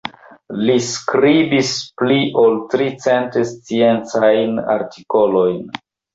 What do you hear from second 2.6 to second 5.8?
tricent sciencajn artikolojn.